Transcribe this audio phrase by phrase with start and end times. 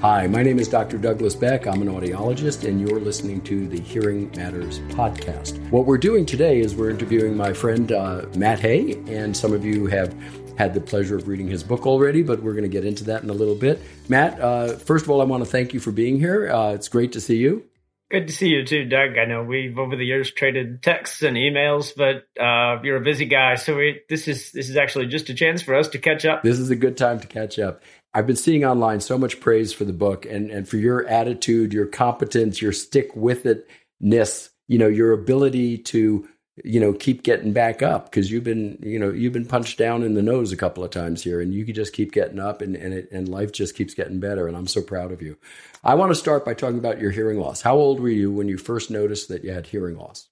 [0.00, 0.96] Hi, my name is Dr.
[0.96, 1.66] Douglas Beck.
[1.66, 5.58] I'm an audiologist, and you're listening to the Hearing Matters podcast.
[5.72, 9.64] What we're doing today is we're interviewing my friend uh, Matt Hay, and some of
[9.64, 10.14] you have
[10.56, 13.24] had the pleasure of reading his book already, but we're going to get into that
[13.24, 13.82] in a little bit.
[14.08, 16.48] Matt, uh, first of all, I want to thank you for being here.
[16.48, 17.64] Uh, it's great to see you.
[18.10, 19.18] Good to see you too, Doug.
[19.18, 23.26] I know we've over the years traded texts and emails, but uh, you're a busy
[23.26, 26.24] guy, so we, this is this is actually just a chance for us to catch
[26.24, 26.42] up.
[26.42, 27.82] This is a good time to catch up.
[28.14, 31.72] I've been seeing online so much praise for the book and, and for your attitude,
[31.72, 36.28] your competence, your stick with itness, you know, your ability to,
[36.64, 40.02] you know, keep getting back up because you've been, you know, you've been punched down
[40.02, 42.62] in the nose a couple of times here and you can just keep getting up
[42.62, 44.48] and, and, it, and life just keeps getting better.
[44.48, 45.36] And I'm so proud of you.
[45.84, 47.60] I want to start by talking about your hearing loss.
[47.60, 50.28] How old were you when you first noticed that you had hearing loss?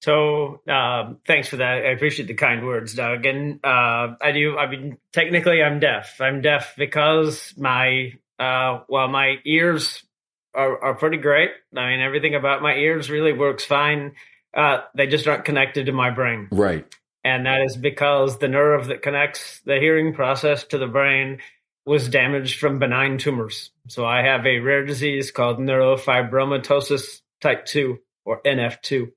[0.00, 1.84] So um, thanks for that.
[1.84, 3.26] I appreciate the kind words, Doug.
[3.26, 4.56] And uh, I do.
[4.56, 6.20] I mean, technically, I'm deaf.
[6.20, 10.04] I'm deaf because my uh, well, my ears
[10.54, 11.50] are, are pretty great.
[11.76, 14.12] I mean, everything about my ears really works fine.
[14.56, 16.48] Uh, they just aren't connected to my brain.
[16.50, 16.86] Right.
[17.24, 21.38] And that is because the nerve that connects the hearing process to the brain
[21.84, 23.70] was damaged from benign tumors.
[23.88, 29.10] So I have a rare disease called neurofibromatosis type 2 or NF2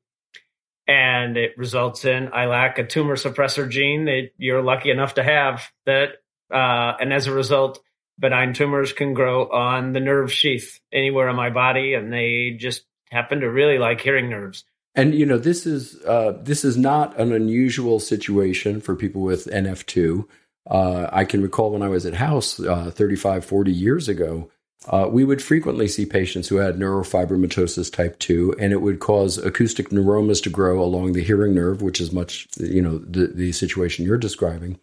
[0.91, 5.23] and it results in I lack a tumor suppressor gene that you're lucky enough to
[5.23, 6.15] have that,
[6.53, 7.79] uh, and as a result,
[8.19, 12.83] benign tumors can grow on the nerve sheath anywhere in my body, and they just
[13.09, 14.65] happen to really like hearing nerves.
[14.93, 19.45] And you know this is uh, this is not an unusual situation for people with
[19.45, 20.27] NF2.
[20.69, 24.51] Uh, I can recall when I was at House uh, 35, 40 years ago,
[24.87, 29.37] uh, we would frequently see patients who had neurofibromatosis type 2, and it would cause
[29.37, 33.51] acoustic neuromas to grow along the hearing nerve, which is much, you know, the, the
[33.51, 34.79] situation you're describing.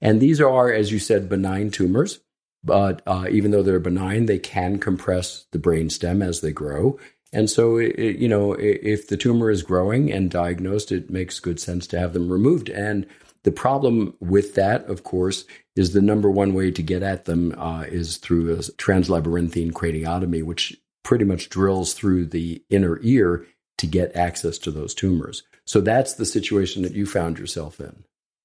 [0.00, 2.20] And these are, as you said, benign tumors.
[2.64, 6.98] But uh, even though they're benign, they can compress the brain stem as they grow.
[7.32, 11.60] And so, it, you know, if the tumor is growing and diagnosed, it makes good
[11.60, 12.68] sense to have them removed.
[12.68, 13.06] And
[13.44, 15.44] the problem with that, of course,
[15.76, 20.42] is the number one way to get at them uh, is through a translabyrinthine craniotomy,
[20.42, 23.46] which pretty much drills through the inner ear
[23.78, 25.42] to get access to those tumors.
[25.66, 28.04] So that's the situation that you found yourself in.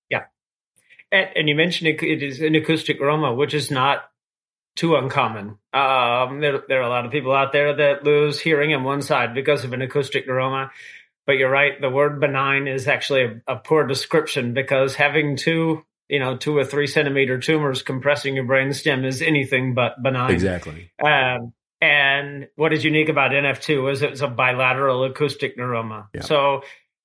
[0.10, 0.26] Yeah.
[1.12, 4.04] And, and you mentioned it, it is an acoustic neuroma, which is not
[4.76, 5.58] too uncommon.
[5.74, 9.02] Um, there, there, are a lot of people out there that lose hearing in one
[9.02, 10.72] side because of an acoustic neuroma.
[11.26, 11.80] But you're right.
[11.80, 16.58] The word benign is actually a, a, poor description because having two, you know, two
[16.58, 20.32] or three centimeter tumors compressing your brain stem is anything but benign.
[20.32, 20.92] Exactly.
[21.04, 26.08] Um, and what is unique about NF2 is it's a bilateral acoustic neuroma.
[26.14, 26.22] Yeah.
[26.22, 26.64] So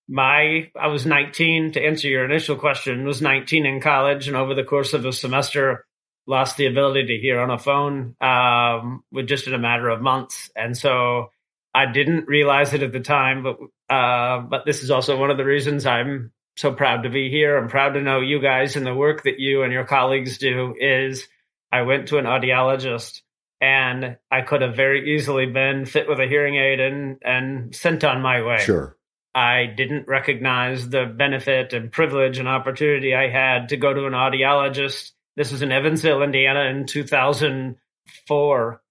[0.09, 4.55] my I was 19 to answer your initial question was 19 in college and over
[4.55, 5.87] the course of a semester
[6.27, 10.03] lost the ability to hear on a phone um, with just in a matter of
[10.03, 11.31] months and so
[11.77, 13.59] I didn't realize it at the time, but
[13.95, 17.57] uh, but this is also one of the reasons I'm so proud to be here.
[17.57, 20.75] I'm proud to know you guys and the work that you and your colleagues do.
[20.79, 21.29] Is
[21.71, 23.21] I went to an audiologist
[23.61, 28.05] and I could have very easily been fit with a hearing aid and and sent
[28.05, 28.59] on my way.
[28.59, 28.97] Sure.
[29.35, 34.15] I didn't recognize the benefit and privilege and opportunity I had to go to an
[34.15, 35.13] audiologist.
[35.37, 38.83] This was in Evansville, Indiana in 2004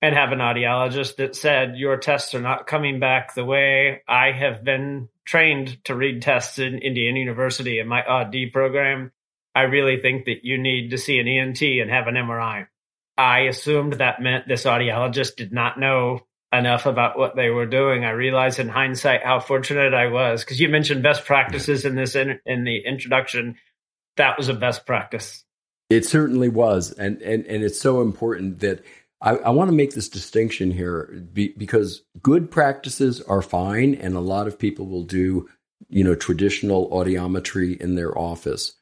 [0.00, 4.32] and have an audiologist that said your tests are not coming back the way I
[4.32, 9.12] have been trained to read tests in Indiana University in my AUD program.
[9.54, 12.66] I really think that you need to see an ENT and have an MRI.
[13.16, 16.20] I assumed that meant this audiologist did not know
[16.52, 18.04] enough about what they were doing.
[18.04, 22.14] I realized in hindsight how fortunate I was because you mentioned best practices in this
[22.14, 23.56] in, in the introduction.
[24.16, 25.44] That was a best practice.
[25.90, 28.84] It certainly was, and and and it's so important that
[29.20, 34.14] I, I want to make this distinction here be, because good practices are fine, and
[34.14, 35.48] a lot of people will do,
[35.88, 38.74] you know, traditional audiometry in their office.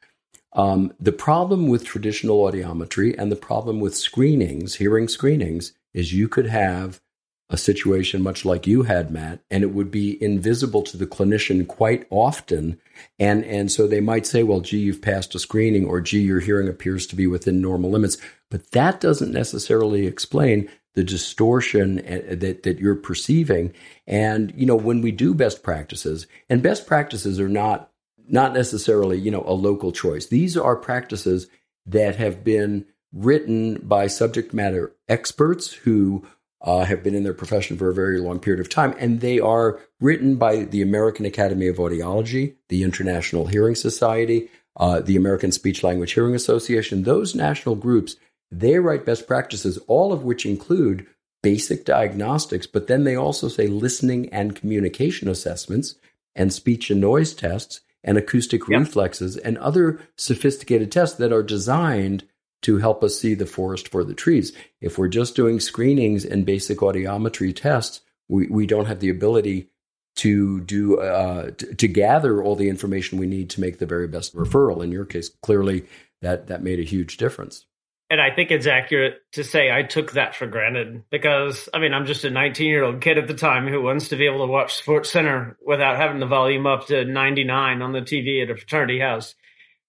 [0.53, 6.27] Um, the problem with traditional audiometry and the problem with screenings, hearing screenings, is you
[6.27, 7.01] could have
[7.49, 11.65] a situation much like you had, Matt, and it would be invisible to the clinician
[11.65, 12.77] quite often.
[13.19, 16.41] And, and so they might say, well, gee, you've passed a screening, or gee, your
[16.41, 18.17] hearing appears to be within normal limits.
[18.49, 23.73] But that doesn't necessarily explain the distortion uh, that, that you're perceiving.
[24.05, 27.91] And, you know, when we do best practices, and best practices are not,
[28.27, 30.25] not necessarily, you know, a local choice.
[30.25, 31.47] These are practices
[31.85, 36.27] that have been written by subject matter experts who
[36.61, 39.39] uh, have been in their profession for a very long period of time, and they
[39.39, 45.51] are written by the American Academy of Audiology, the International Hearing Society, uh, the American
[45.51, 47.03] Speech Language Hearing Association.
[47.03, 48.15] Those national groups
[48.51, 51.05] They write best practices, all of which include
[51.43, 55.95] basic diagnostics, but then they also say listening and communication assessments
[56.35, 58.79] and speech and noise tests and acoustic yep.
[58.79, 62.23] reflexes and other sophisticated tests that are designed
[62.63, 64.53] to help us see the forest for the trees.
[64.81, 69.69] If we're just doing screenings and basic audiometry tests, we, we don't have the ability
[70.17, 74.07] to do uh, to, to gather all the information we need to make the very
[74.07, 74.83] best referral.
[74.83, 75.85] In your case, clearly
[76.21, 77.65] that that made a huge difference.
[78.09, 81.93] And I think it's accurate to say I took that for granted because I mean
[81.93, 84.45] I'm just a 19 year old kid at the time who wants to be able
[84.45, 88.49] to watch Sports Center without having the volume up to 99 on the TV at
[88.49, 89.35] a fraternity house.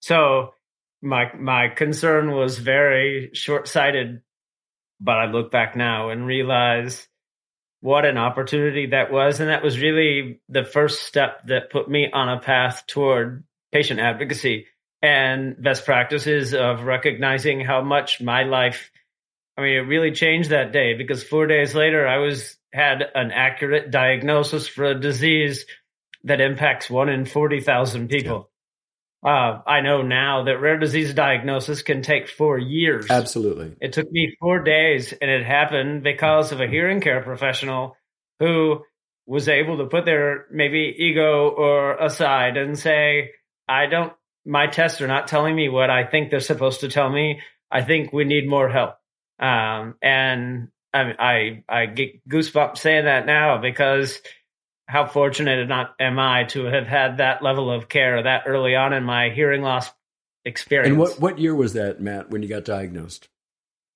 [0.00, 0.54] So
[1.02, 4.22] my my concern was very short sighted,
[5.00, 7.06] but I look back now and realize
[7.80, 12.10] what an opportunity that was, and that was really the first step that put me
[12.12, 14.66] on a path toward patient advocacy
[15.00, 18.90] and best practices of recognizing how much my life
[19.58, 23.32] I mean, it really changed that day because four days later, I was had an
[23.32, 25.66] accurate diagnosis for a disease
[26.22, 28.50] that impacts one in forty thousand people.
[29.24, 33.06] Uh, I know now that rare disease diagnosis can take four years.
[33.10, 33.74] Absolutely.
[33.80, 37.96] It took me four days, and it happened because of a hearing care professional
[38.38, 38.82] who
[39.26, 43.32] was able to put their maybe ego or aside and say,
[43.68, 44.12] I don't,
[44.46, 47.40] my tests are not telling me what I think they're supposed to tell me.
[47.70, 48.94] I think we need more help.
[49.38, 54.20] Um, and I, I, I get goosebumps saying that now because
[54.88, 55.70] how fortunate
[56.00, 59.60] am I to have had that level of care that early on in my hearing
[59.60, 59.90] loss
[60.46, 60.88] experience.
[60.88, 63.28] And what, what year was that, Matt, when you got diagnosed?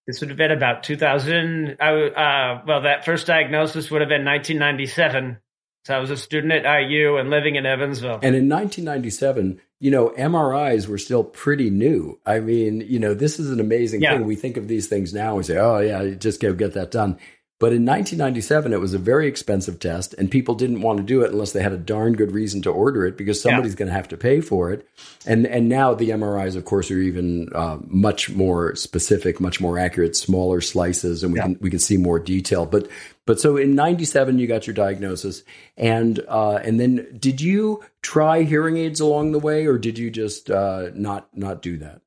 [0.06, 1.76] This would have been about 2000.
[1.80, 5.38] I, uh, well, that first diagnosis would have been 1997.
[5.84, 8.20] So I was a student at IU and living in Evansville.
[8.22, 12.20] And in 1997, you know, MRIs were still pretty new.
[12.26, 14.12] I mean, you know, this is an amazing yeah.
[14.12, 14.26] thing.
[14.26, 17.18] We think of these things now and say, oh, yeah, just go get that done.
[17.62, 21.22] But in 1997, it was a very expensive test, and people didn't want to do
[21.22, 23.78] it unless they had a darn good reason to order it because somebody's yeah.
[23.78, 24.84] going to have to pay for it.
[25.26, 29.78] And and now the MRIs, of course, are even uh, much more specific, much more
[29.78, 31.44] accurate, smaller slices, and we yeah.
[31.44, 32.66] can we can see more detail.
[32.66, 32.88] But
[33.26, 35.44] but so in '97, you got your diagnosis,
[35.76, 40.10] and uh, and then did you try hearing aids along the way, or did you
[40.10, 42.00] just uh, not not do that?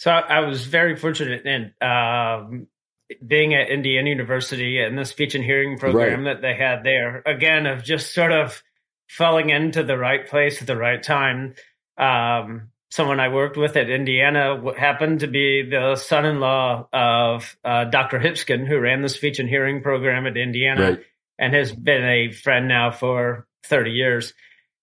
[0.00, 2.66] So I was very fortunate, and um,
[3.24, 6.34] being at Indiana University and the speech and hearing program right.
[6.34, 8.62] that they had there, again, of just sort of
[9.08, 11.54] falling into the right place at the right time.
[11.96, 17.56] Um, someone I worked with at Indiana happened to be the son in law of
[17.64, 18.18] uh, Dr.
[18.18, 21.04] Hipskind, who ran the speech and hearing program at Indiana right.
[21.38, 24.34] and has been a friend now for 30 years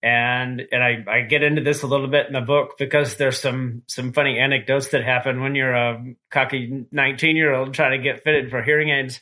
[0.03, 3.39] and and I, I get into this a little bit in the book because there's
[3.39, 8.03] some some funny anecdotes that happen when you're a cocky 19 year old trying to
[8.03, 9.21] get fitted for hearing aids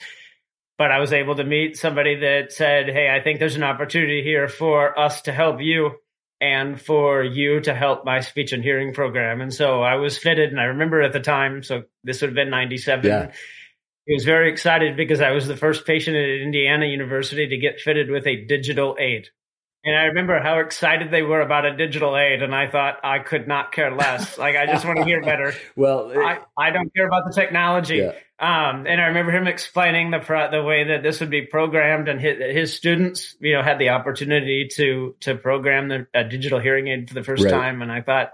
[0.80, 4.24] but i was able to meet somebody that said hey i think there's an opportunity
[4.24, 5.92] here for us to help you
[6.42, 10.50] and for you to help my speech and hearing program and so i was fitted
[10.50, 13.32] and i remember at the time so this would have been 97 yeah.
[14.08, 17.80] He was very excited because I was the first patient at Indiana University to get
[17.80, 19.30] fitted with a digital aid.
[19.84, 23.18] And I remember how excited they were about a digital aid, and I thought I
[23.18, 24.38] could not care less.
[24.38, 25.54] like I just want to hear better.
[25.76, 27.98] well, it, I, I don't care about the technology.
[27.98, 28.14] Yeah.
[28.38, 32.10] Um, and I remember him explaining the pro- the way that this would be programmed,
[32.10, 36.60] and his, his, students, you know, had the opportunity to to program the, a digital
[36.60, 37.52] hearing aid for the first right.
[37.52, 37.82] time.
[37.82, 38.34] And I thought,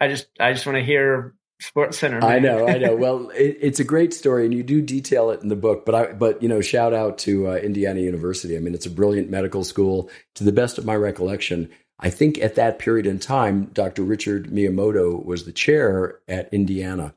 [0.00, 2.22] I just I just want to hear Sports Center.
[2.22, 2.96] I know, I know.
[2.96, 5.86] Well, it, it's a great story, and you do detail it in the book.
[5.86, 8.56] But I, but you know, shout out to uh, Indiana University.
[8.56, 10.10] I mean, it's a brilliant medical school.
[10.34, 14.02] To the best of my recollection, I think at that period in time, Dr.
[14.02, 17.14] Richard Miyamoto was the chair at Indiana,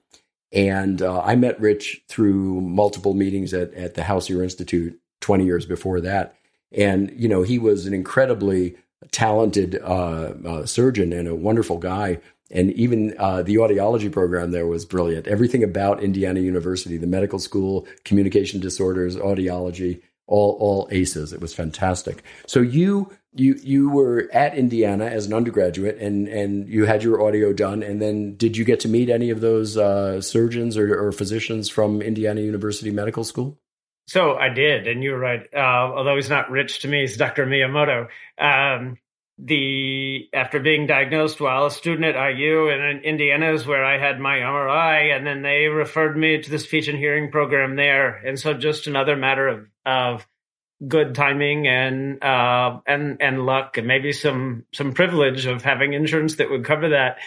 [0.51, 5.45] and uh, I met Rich through multiple meetings at at the House Ear Institute twenty
[5.45, 6.35] years before that.
[6.71, 8.75] And you know, he was an incredibly
[9.11, 12.19] talented uh, uh surgeon and a wonderful guy
[12.51, 15.27] and even uh, the audiology program there was brilliant.
[15.27, 21.33] Everything about Indiana University, the medical school, communication disorders, audiology, all all aces.
[21.33, 22.23] It was fantastic.
[22.47, 27.21] So you you you were at Indiana as an undergraduate, and and you had your
[27.21, 27.83] audio done.
[27.83, 31.69] And then did you get to meet any of those uh, surgeons or, or, physicians
[31.69, 33.59] from Indiana University Medical School?
[34.07, 35.47] So I did, and you were right.
[35.53, 35.57] Uh,
[35.95, 37.45] although he's not rich to me, he's Dr.
[37.45, 38.07] Miyamoto.
[38.37, 38.97] Um,
[39.37, 44.19] the after being diagnosed while a student at IU in Indiana is where I had
[44.19, 48.39] my MRI, and then they referred me to the speech and hearing program there, and
[48.39, 50.27] so just another matter of of
[50.87, 56.35] good timing and uh, and and luck, and maybe some some privilege of having insurance
[56.37, 57.17] that would cover that.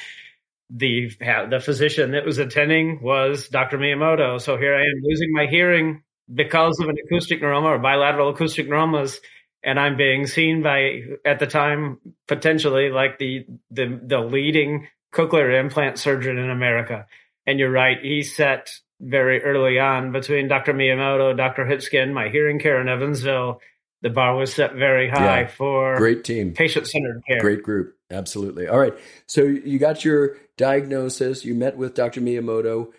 [0.70, 1.10] the
[1.50, 3.78] the physician that was attending was Dr.
[3.78, 4.40] Miyamoto.
[4.40, 8.68] So here I am losing my hearing because of an acoustic neuroma or bilateral acoustic
[8.68, 9.18] neuromas,
[9.62, 15.58] and I'm being seen by at the time potentially like the the the leading cochlear
[15.58, 17.06] implant surgeon in America.
[17.46, 20.74] And you're right, he set very early on between Dr.
[20.74, 21.64] Miyamoto, Dr.
[21.64, 23.60] Hipskind, my hearing care in Evansville.
[24.02, 27.40] The bar was set very high yeah, for great team, patient centered care.
[27.40, 28.68] Great group, absolutely.
[28.68, 28.94] All right,
[29.26, 31.44] so you got your diagnosis.
[31.44, 32.20] You met with Dr.
[32.20, 32.92] Miyamoto.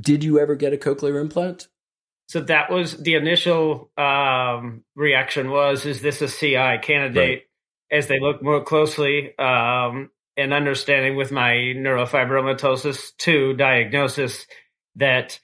[0.00, 1.68] Did you ever get a cochlear implant?
[2.26, 5.50] So that was the initial um, reaction.
[5.50, 7.16] Was is this a CI candidate?
[7.16, 7.42] Right.
[7.90, 14.46] As they looked more closely um, and understanding with my neurofibromatosis two diagnosis
[14.96, 15.38] that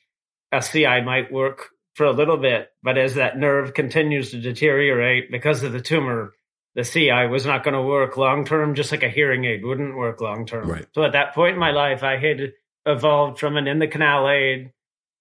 [0.51, 5.31] a CI might work for a little bit, but as that nerve continues to deteriorate
[5.31, 6.33] because of the tumor,
[6.75, 9.97] the CI was not going to work long term, just like a hearing aid wouldn't
[9.97, 10.69] work long term.
[10.69, 10.87] Right.
[10.95, 12.55] So at that point in my life, I had
[12.87, 14.73] evolved from an in the canal aid.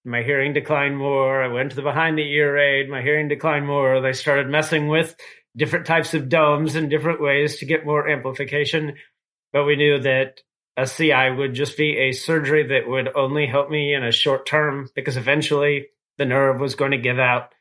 [0.04, 1.42] My hearing declined more.
[1.42, 2.90] I went to the behind the ear aid.
[2.90, 4.00] My hearing declined more.
[4.00, 5.14] They started messing with
[5.56, 8.94] different types of domes and different ways to get more amplification.
[9.52, 10.40] But we knew that
[10.76, 14.46] a CI would just be a surgery that would only help me in a short
[14.46, 17.52] term because eventually the nerve was going to give out.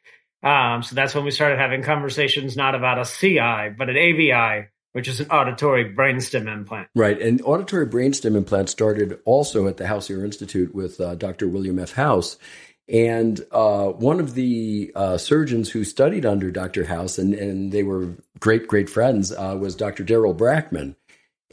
[0.43, 4.69] Um, so that's when we started having conversations not about a CI, but an ABI,
[4.93, 6.87] which is an auditory brainstem implant.
[6.95, 7.19] Right.
[7.21, 11.47] And auditory brainstem implant started also at the House Ear Institute with uh, Dr.
[11.47, 11.93] William F.
[11.93, 12.37] House.
[12.89, 16.83] And uh, one of the uh, surgeons who studied under Dr.
[16.83, 20.03] House, and, and they were great, great friends, uh, was Dr.
[20.03, 20.95] Derald Brackmann.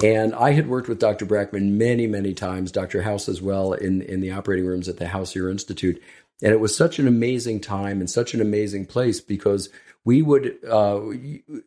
[0.02, 1.26] And I had worked with Dr.
[1.26, 3.02] Brackmann many, many times, Dr.
[3.02, 6.02] House as well, in, in the operating rooms at the House Ear Institute.
[6.42, 9.68] And it was such an amazing time and such an amazing place because
[10.04, 11.00] we would, uh,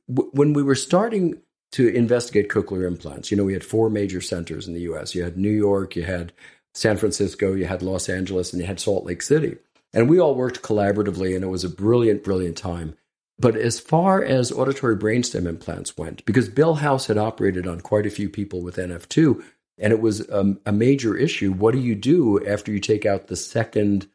[0.07, 1.41] when we were starting
[1.73, 5.15] to investigate cochlear implants, you know, we had four major centers in the US.
[5.15, 6.33] You had New York, you had
[6.73, 9.57] San Francisco, you had Los Angeles, and you had Salt Lake City.
[9.93, 12.95] And we all worked collaboratively, and it was a brilliant, brilliant time.
[13.37, 18.05] But as far as auditory brainstem implants went, because Bill House had operated on quite
[18.05, 19.43] a few people with NF2,
[19.79, 21.51] and it was um, a major issue.
[21.51, 24.07] What do you do after you take out the second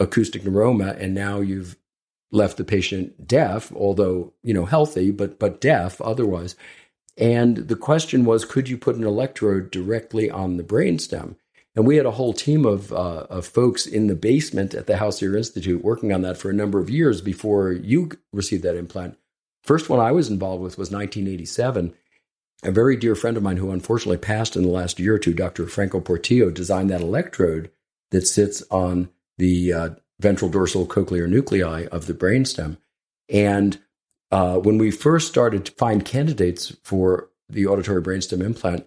[0.00, 1.76] acoustic neuroma and now you've
[2.32, 6.56] left the patient deaf, although, you know, healthy, but but deaf otherwise?
[7.16, 11.36] And the question was, could you put an electrode directly on the brainstem?
[11.76, 14.96] And we had a whole team of, uh, of folks in the basement at the
[14.96, 18.76] House Ear Institute working on that for a number of years before you received that
[18.76, 19.16] implant.
[19.64, 21.94] First one I was involved with was 1987.
[22.62, 25.34] A very dear friend of mine who unfortunately passed in the last year or two,
[25.34, 25.66] Dr.
[25.66, 27.70] Franco Portillo, designed that electrode
[28.10, 29.90] that sits on the uh,
[30.20, 32.78] ventral dorsal cochlear nuclei of the brainstem.
[33.28, 33.78] And
[34.30, 38.86] uh, when we first started to find candidates for the auditory brainstem implant,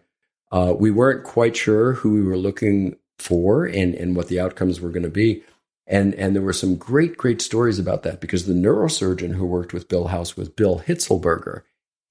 [0.52, 4.80] uh, we weren't quite sure who we were looking for and, and what the outcomes
[4.80, 5.44] were going to be.
[5.86, 9.74] And, and there were some great, great stories about that because the neurosurgeon who worked
[9.74, 11.62] with Bill House was Bill Hitselberger.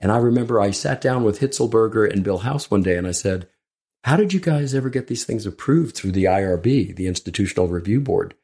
[0.00, 3.12] And I remember I sat down with Hitselberger and Bill House one day and I
[3.12, 3.48] said,
[4.04, 8.00] How did you guys ever get these things approved through the IRB, the Institutional Review
[8.00, 8.34] Board?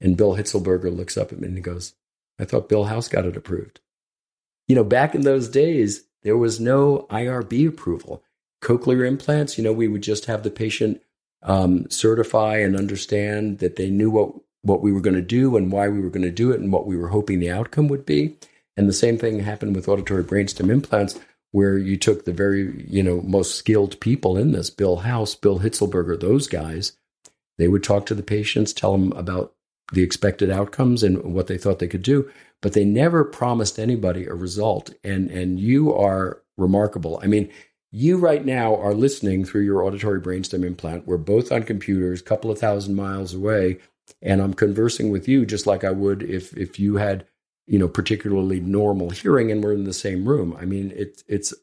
[0.00, 1.94] And Bill Hitselberger looks up at me and he goes,
[2.38, 3.80] I thought Bill House got it approved.
[4.68, 8.22] You know, back in those days, there was no IRB approval
[8.66, 11.00] cochlear implants, you know, we would just have the patient
[11.42, 14.32] um, certify and understand that they knew what
[14.62, 16.72] what we were going to do and why we were going to do it and
[16.72, 18.36] what we were hoping the outcome would be.
[18.76, 21.20] And the same thing happened with auditory brainstem implants,
[21.52, 25.60] where you took the very you know most skilled people in this, Bill House, Bill
[25.60, 26.92] Hitselberger, those guys.
[27.58, 29.54] They would talk to the patients, tell them about
[29.92, 34.26] the expected outcomes and what they thought they could do, but they never promised anybody
[34.26, 34.92] a result.
[35.04, 37.20] And and you are remarkable.
[37.22, 37.50] I mean,
[37.92, 41.06] you right now are listening through your auditory brainstem implant.
[41.06, 43.78] We're both on computers, a couple of thousand miles away,
[44.20, 47.26] and I'm conversing with you just like I would if if you had,
[47.66, 50.56] you know, particularly normal hearing and we're in the same room.
[50.58, 51.54] I mean, it's it's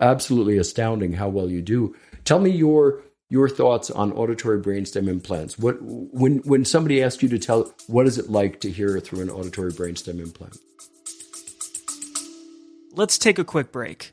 [0.00, 1.94] absolutely astounding how well you do.
[2.24, 5.58] Tell me your your thoughts on auditory brainstem implants.
[5.58, 9.22] What when when somebody asks you to tell what is it like to hear through
[9.22, 10.58] an auditory brainstem implant?
[12.92, 14.12] Let's take a quick break.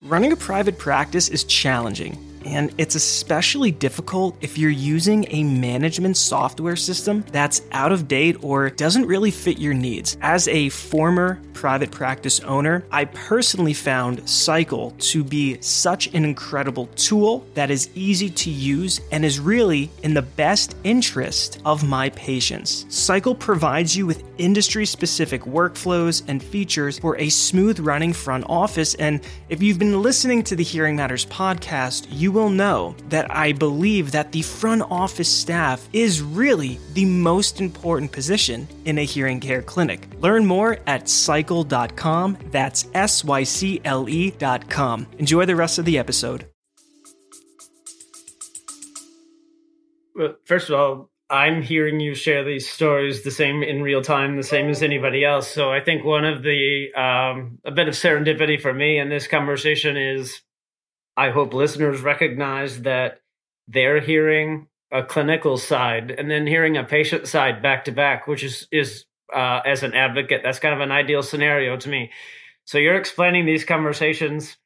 [0.00, 6.16] Running a private practice is challenging, and it's especially difficult if you're using a management
[6.16, 10.16] software system that's out of date or doesn't really fit your needs.
[10.20, 16.86] As a former private practice owner, I personally found Sycle to be such an incredible
[16.94, 22.10] tool that is easy to use and is really in the best interest of my
[22.10, 22.86] patients.
[22.88, 28.94] Sycle provides you with industry specific workflows and features for a smooth running front office.
[28.94, 33.34] And if you've been listening to the Hearing Matters podcast, you you will know that
[33.34, 39.02] I believe that the front office staff is really the most important position in a
[39.02, 40.06] hearing care clinic.
[40.20, 42.36] Learn more at sycle.com.
[42.50, 45.06] That's S Y C L E.com.
[45.18, 46.44] Enjoy the rest of the episode.
[50.14, 54.36] Well, first of all, I'm hearing you share these stories the same in real time,
[54.36, 55.48] the same as anybody else.
[55.48, 59.26] So I think one of the um, a bit of serendipity for me in this
[59.26, 60.42] conversation is
[61.18, 63.20] I hope listeners recognize that
[63.66, 68.44] they're hearing a clinical side and then hearing a patient side back to back, which
[68.44, 72.10] is is uh, as an advocate, that's kind of an ideal scenario to me.
[72.64, 74.56] So you're explaining these conversations,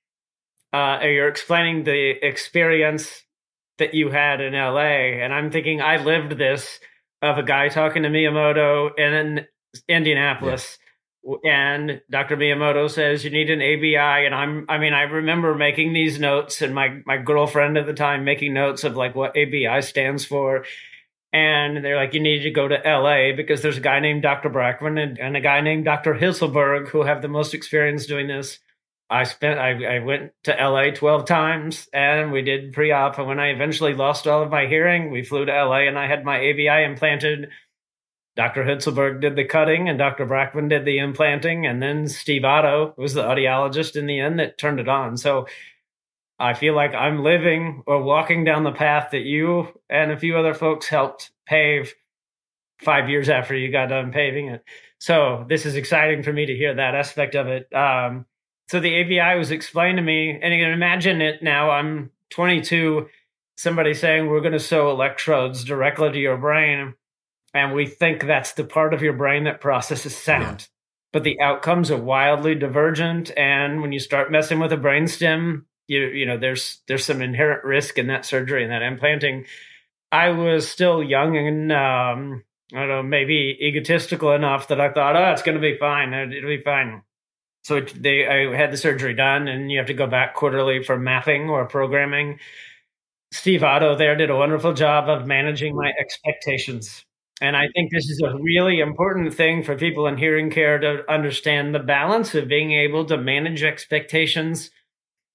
[0.73, 3.23] uh, or you're explaining the experience
[3.79, 5.23] that you had in LA.
[5.23, 6.79] And I'm thinking I lived this
[7.23, 9.47] of a guy talking to Miyamoto in
[9.89, 10.79] Indianapolis.
[11.45, 12.37] And Dr.
[12.37, 14.67] Miyamoto says you need an ABI, and I'm.
[14.69, 18.55] I mean, I remember making these notes, and my my girlfriend at the time making
[18.55, 20.65] notes of like what ABI stands for,
[21.33, 24.51] and they're like, you need to go to LA because there's a guy named Dr.
[24.51, 26.15] Brackmann and, and a guy named Dr.
[26.15, 28.59] Hisselberg who have the most experience doing this.
[29.09, 33.41] I spent I, I went to LA 12 times and we did pre-op and when
[33.41, 36.37] I eventually lost all of my hearing, we flew to LA and I had my
[36.37, 37.49] ABI implanted.
[38.35, 38.65] Dr.
[38.65, 40.27] Hitzelberg did the cutting and Dr.
[40.27, 44.59] Brackmann did the implanting and then Steve Otto was the audiologist in the end that
[44.59, 45.17] turned it on.
[45.17, 45.47] So
[46.39, 50.37] I feel like I'm living or walking down the path that you and a few
[50.37, 51.95] other folks helped pave
[52.81, 54.65] five years after you got done paving it.
[54.99, 57.73] So this is exciting for me to hear that aspect of it.
[57.75, 58.27] Um,
[58.69, 61.71] so the ABI was explained to me, and you can imagine it now.
[61.71, 63.09] I'm 22.
[63.57, 66.95] Somebody saying we're going to sew electrodes directly to your brain,
[67.55, 70.61] and we think that's the part of your brain that processes sound.
[70.61, 70.67] Yeah.
[71.13, 76.07] But the outcomes are wildly divergent, and when you start messing with a brainstem, you
[76.07, 79.45] you know there's there's some inherent risk in that surgery and that implanting.
[80.11, 85.17] I was still young and um, I don't know, maybe egotistical enough that I thought,
[85.17, 86.15] oh, it's going to be fine.
[86.15, 87.03] It'll be fine.
[87.65, 90.99] So they, I had the surgery done, and you have to go back quarterly for
[90.99, 92.41] mapping or programming.
[93.31, 97.05] Steve Otto there did a wonderful job of managing my expectations.
[97.43, 101.03] And I think this is a really important thing for people in hearing care to
[101.11, 104.71] understand the balance of being able to manage expectations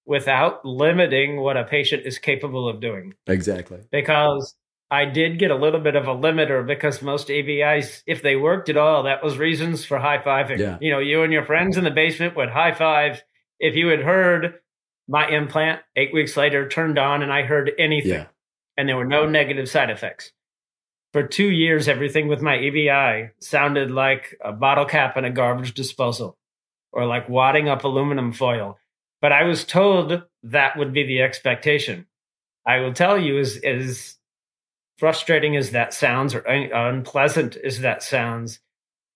[0.05, 3.13] without limiting what a patient is capable of doing.
[3.27, 3.79] Exactly.
[3.91, 4.55] Because
[4.89, 8.69] I did get a little bit of a limiter because most ABIs, if they worked
[8.69, 10.59] at all, that was reasons for high fiving.
[10.59, 10.77] Yeah.
[10.79, 13.21] You know, you and your friends in the basement would high five
[13.59, 14.53] if you had heard
[15.09, 18.27] my implant eight weeks later turned on and I heard anything yeah.
[18.77, 20.31] and there were no negative side effects.
[21.17, 25.73] For two years, everything with my ABI sounded like a bottle cap and a garbage
[25.73, 26.37] disposal
[26.91, 28.77] or like wadding up aluminum foil.
[29.19, 32.05] But I was told that would be the expectation.
[32.67, 34.15] I will tell you, as, as
[34.99, 38.59] frustrating as that sounds or unpleasant as that sounds,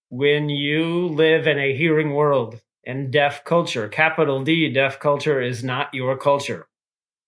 [0.10, 5.64] when you live in a hearing world and deaf culture, capital D, deaf culture is
[5.64, 6.68] not your culture,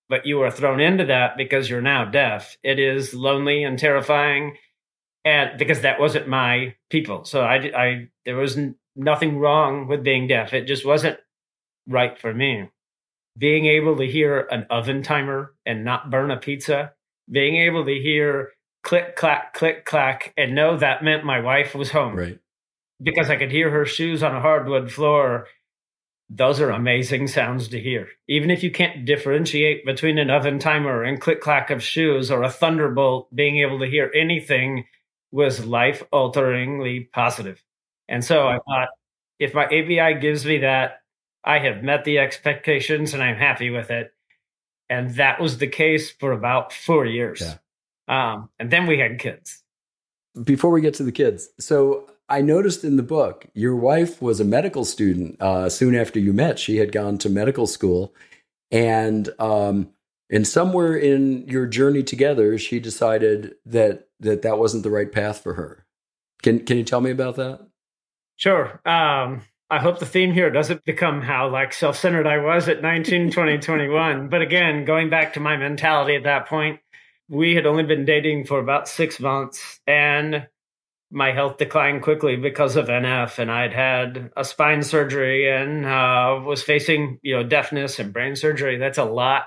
[0.09, 2.57] but you are thrown into that because you're now deaf.
[2.63, 4.57] It is lonely and terrifying.
[5.25, 7.23] And because that wasn't my people.
[7.23, 8.57] So I, I, there was
[8.95, 10.53] nothing wrong with being deaf.
[10.53, 11.17] It just wasn't
[11.88, 12.69] right for me.
[13.38, 16.93] Being able to hear an oven timer and not burn a pizza
[17.29, 18.51] being able to hear
[18.83, 22.39] click clack click clack and know that meant my wife was home right
[23.01, 25.47] because i could hear her shoes on a hardwood floor
[26.29, 31.03] those are amazing sounds to hear even if you can't differentiate between an oven timer
[31.03, 34.86] and click clack of shoes or a thunderbolt being able to hear anything
[35.34, 37.62] was life alteringly positive
[38.08, 38.89] and so i thought
[39.39, 41.02] if my abi gives me that
[41.43, 44.13] i have met the expectations and i'm happy with it
[44.93, 47.41] and that was the case for about four years.
[47.41, 47.56] Yeah.
[48.08, 49.63] Um, and then we had kids.
[50.43, 54.39] Before we get to the kids, so I noticed in the book your wife was
[54.39, 55.41] a medical student.
[55.41, 58.13] Uh, soon after you met, she had gone to medical school,
[58.72, 59.89] and um,
[60.30, 65.41] and somewhere in your journey together, she decided that that that wasn't the right path
[65.41, 65.86] for her.
[66.41, 67.67] Can Can you tell me about that?
[68.36, 68.81] Sure.
[68.86, 73.31] Um, I hope the theme here doesn't become how like self-centered I was at 19,
[73.31, 74.29] 20, 21.
[74.29, 76.79] But again, going back to my mentality at that point,
[77.29, 80.47] we had only been dating for about six months and
[81.09, 86.41] my health declined quickly because of NF and I'd had a spine surgery and uh,
[86.43, 88.77] was facing, you know, deafness and brain surgery.
[88.77, 89.43] That's a lot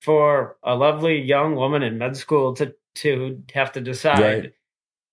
[0.00, 4.20] for a lovely young woman in med school to, to have to decide.
[4.20, 4.52] Right.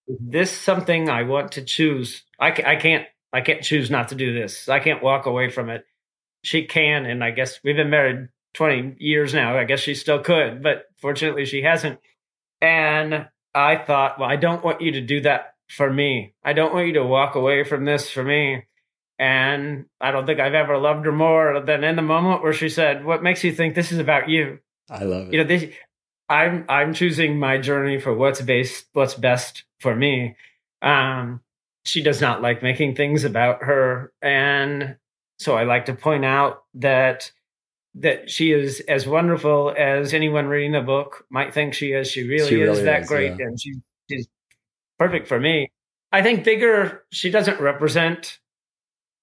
[0.07, 2.23] Is this something I want to choose?
[2.39, 4.67] I, I can't I can't choose not to do this.
[4.69, 5.85] I can't walk away from it.
[6.43, 9.57] She can, and I guess we've been married 20 years now.
[9.57, 11.99] I guess she still could, but fortunately she hasn't.
[12.61, 16.33] And I thought, well, I don't want you to do that for me.
[16.43, 18.65] I don't want you to walk away from this for me.
[19.19, 22.69] And I don't think I've ever loved her more than in the moment where she
[22.69, 25.33] said, "What makes you think this is about you?" I love it.
[25.33, 25.73] You know, this,
[26.29, 30.35] I'm I'm choosing my journey for what's best what's best for me.
[30.81, 31.41] Um,
[31.85, 34.97] she does not like making things about her, and
[35.39, 37.31] so I like to point out that
[37.95, 42.09] that she is as wonderful as anyone reading the book might think she is.
[42.11, 43.45] She really She is really that is, great, yeah.
[43.47, 43.73] and she,
[44.09, 44.27] she's
[44.99, 45.71] perfect for me.
[46.11, 47.03] I think bigger.
[47.11, 48.39] She doesn't represent,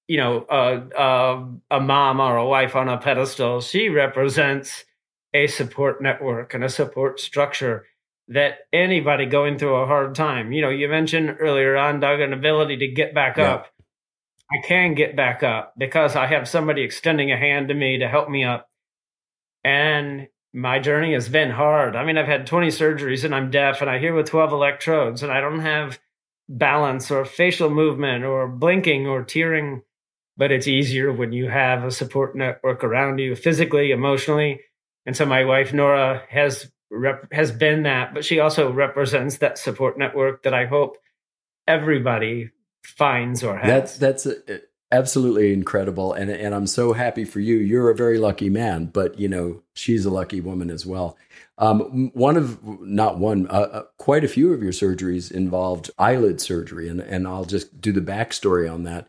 [0.08, 3.60] you know, a, a a mom or a wife on a pedestal.
[3.60, 4.85] She represents
[5.36, 7.86] a support network and a support structure
[8.28, 10.50] that anybody going through a hard time.
[10.52, 13.54] You know, you mentioned earlier on, Doug, an ability to get back Yeah.
[13.54, 13.72] up.
[14.50, 18.08] I can get back up because I have somebody extending a hand to me to
[18.08, 18.68] help me up.
[19.64, 21.96] And my journey has been hard.
[21.96, 25.22] I mean, I've had 20 surgeries and I'm deaf and I hear with 12 electrodes
[25.22, 25.98] and I don't have
[26.48, 29.82] balance or facial movement or blinking or tearing.
[30.36, 34.60] But it's easier when you have a support network around you physically, emotionally.
[35.06, 39.56] And so my wife, Nora, has rep- has been that, but she also represents that
[39.56, 40.98] support network that I hope
[41.66, 42.50] everybody
[42.84, 43.98] finds or has.
[43.98, 44.58] That's that's uh,
[44.90, 47.56] absolutely incredible, and and I'm so happy for you.
[47.56, 51.16] You're a very lucky man, but you know she's a lucky woman as well.
[51.58, 56.40] Um, one of not one, uh, uh, quite a few of your surgeries involved eyelid
[56.40, 59.08] surgery, and and I'll just do the backstory on that.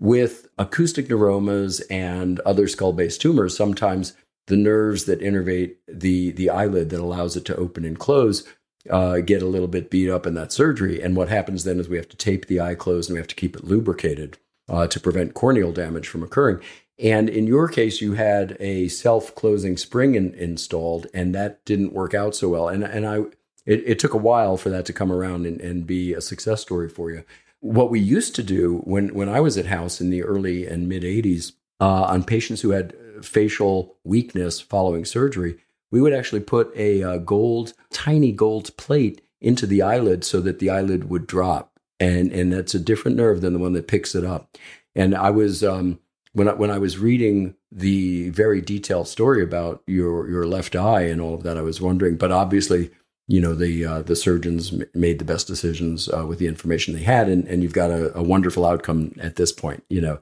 [0.00, 4.14] With acoustic neuromas and other skull-based tumors, sometimes
[4.46, 8.44] the nerves that innervate the the eyelid that allows it to open and close
[8.90, 11.00] uh, get a little bit beat up in that surgery.
[11.00, 13.28] And what happens then is we have to tape the eye closed and we have
[13.28, 16.60] to keep it lubricated uh, to prevent corneal damage from occurring.
[16.98, 21.92] And in your case, you had a self closing spring in, installed, and that didn't
[21.92, 22.68] work out so well.
[22.68, 23.16] And and I
[23.64, 26.60] it, it took a while for that to come around and, and be a success
[26.60, 27.24] story for you.
[27.60, 30.88] What we used to do when when I was at House in the early and
[30.88, 35.58] mid '80s uh, on patients who had facial weakness following surgery,
[35.90, 40.58] we would actually put a uh, gold, tiny gold plate into the eyelid so that
[40.58, 44.14] the eyelid would drop, and and that's a different nerve than the one that picks
[44.14, 44.56] it up.
[44.94, 45.98] And I was um,
[46.32, 51.02] when I, when I was reading the very detailed story about your your left eye
[51.02, 52.16] and all of that, I was wondering.
[52.16, 52.90] But obviously,
[53.28, 56.94] you know the uh, the surgeons m- made the best decisions uh, with the information
[56.94, 59.84] they had, and, and you've got a, a wonderful outcome at this point.
[59.88, 60.20] You know,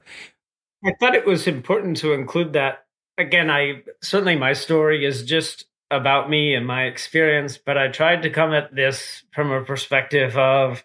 [0.83, 2.85] I thought it was important to include that.
[3.17, 8.23] Again, I certainly my story is just about me and my experience, but I tried
[8.23, 10.83] to come at this from a perspective of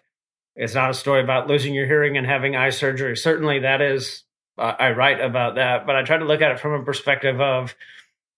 [0.55, 3.15] it's not a story about losing your hearing and having eye surgery.
[3.15, 4.23] Certainly, that is,
[4.57, 7.39] uh, I write about that, but I try to look at it from a perspective
[7.39, 7.75] of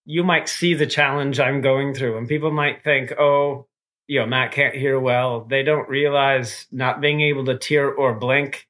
[0.05, 3.67] you might see the challenge I'm going through, and people might think, oh,
[4.07, 5.41] you know, Matt can't hear well.
[5.41, 8.67] They don't realize not being able to tear or blink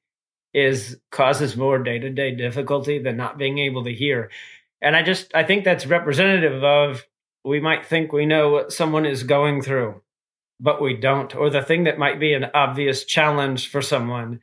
[0.52, 4.30] is causes more day-to-day difficulty than not being able to hear.
[4.82, 7.06] And I just I think that's representative of
[7.44, 10.02] we might think we know what someone is going through,
[10.58, 11.34] but we don't.
[11.34, 14.40] Or the thing that might be an obvious challenge for someone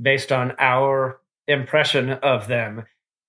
[0.00, 2.84] based on our impression of them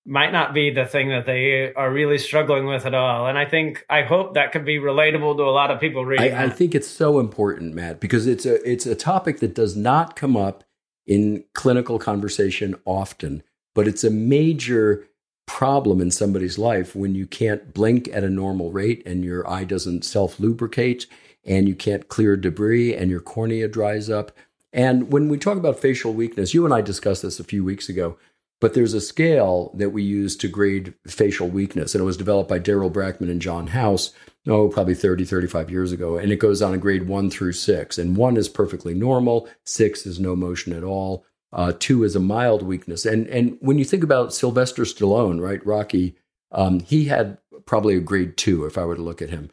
[0.06, 3.26] might not be the thing that they are really struggling with at all.
[3.26, 6.34] And I think I hope that could be relatable to a lot of people reading.
[6.34, 9.76] I, I think it's so important, Matt, because it's a it's a topic that does
[9.76, 10.64] not come up
[11.06, 13.42] in clinical conversation often,
[13.74, 15.06] but it's a major
[15.46, 19.64] problem in somebody's life when you can't blink at a normal rate and your eye
[19.64, 21.06] doesn't self lubricate
[21.44, 24.32] and you can't clear debris and your cornea dries up.
[24.72, 27.88] And when we talk about facial weakness, you and I discussed this a few weeks
[27.88, 28.16] ago,
[28.60, 32.48] but there's a scale that we use to grade facial weakness, and it was developed
[32.48, 34.12] by Derald Brackmann and John House,
[34.48, 36.16] oh, probably 30, 35 years ago.
[36.16, 37.98] And it goes on a grade one through six.
[37.98, 42.20] And one is perfectly normal, six is no motion at all, uh, two is a
[42.20, 43.04] mild weakness.
[43.04, 46.16] And, and when you think about Sylvester Stallone, right, Rocky,
[46.52, 49.50] um, he had probably a grade two if I were to look at him.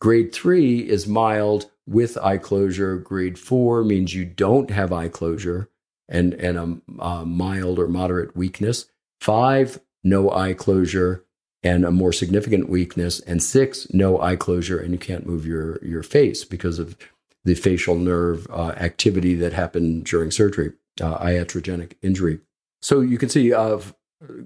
[0.00, 2.96] Grade three is mild with eye closure.
[2.96, 5.68] Grade four means you don't have eye closure
[6.12, 8.86] and, and a, a mild or moderate weakness.
[9.20, 11.24] Five, no eye closure
[11.64, 13.20] and a more significant weakness.
[13.20, 16.96] And six, no eye closure and you can't move your, your face because of
[17.44, 22.40] the facial nerve uh, activity that happened during surgery, uh, iatrogenic injury.
[22.80, 23.80] So you can see uh,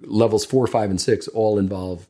[0.02, 2.08] levels four, five, and six all involve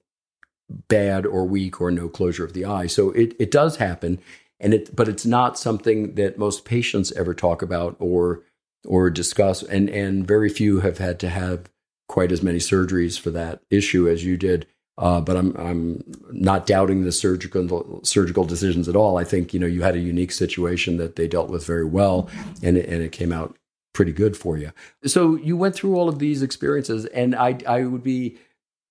[0.88, 2.86] bad or weak or no closure of the eye.
[2.86, 4.20] So it, it does happen,
[4.58, 8.42] and it but it's not something that most patients ever talk about or
[8.86, 11.68] or discuss, and and very few have had to have
[12.08, 14.66] quite as many surgeries for that issue as you did.
[14.98, 19.18] Uh, but I'm I'm not doubting the surgical surgical decisions at all.
[19.18, 22.30] I think you know you had a unique situation that they dealt with very well,
[22.62, 23.56] and it, and it came out
[23.92, 24.72] pretty good for you.
[25.04, 28.38] So you went through all of these experiences, and I I would be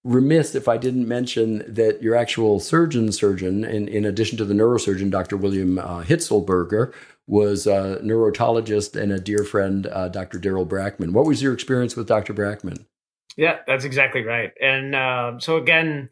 [0.05, 4.53] remiss if I didn't mention that your actual surgeon surgeon, in, in addition to the
[4.53, 5.35] neurosurgeon, Dr.
[5.35, 6.93] William uh, Hitselberger,
[7.27, 10.37] was a neurotologist and a dear friend, uh, Dr.
[10.37, 11.11] Derald Brackmann.
[11.11, 12.33] What was your experience with Dr.
[12.33, 12.85] Brackmann?
[13.35, 14.51] Yeah, that's exactly right.
[14.61, 16.09] And uh, so again,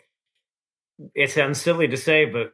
[1.15, 2.53] it sounds silly to say, but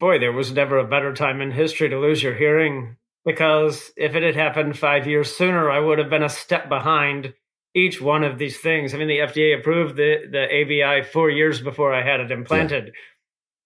[0.00, 4.14] boy, there was never a better time in history to lose your hearing because if
[4.14, 7.34] it had happened five years sooner, I would have been a step behind
[7.74, 8.94] each one of these things.
[8.94, 12.86] I mean, the FDA approved the, the ABI four years before I had it implanted.
[12.86, 12.92] Yeah.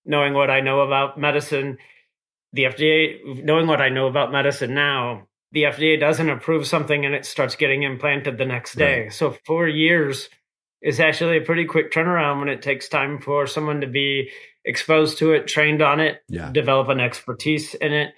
[0.04, 1.78] Knowing what I know about medicine,
[2.52, 7.14] the FDA, knowing what I know about medicine now, the FDA doesn't approve something and
[7.14, 9.02] it starts getting implanted the next day.
[9.02, 9.12] Right.
[9.12, 10.28] So four years
[10.82, 14.30] is actually a pretty quick turnaround when it takes time for someone to be
[14.64, 16.50] exposed to it, trained on it, yeah.
[16.50, 18.14] develop an expertise in it.